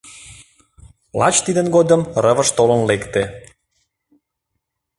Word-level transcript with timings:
Лач 1.19 1.35
тидын 1.45 1.67
годым 1.75 2.01
Рывыж 2.23 2.49
толын 2.57 2.81
лекте. 2.89 3.23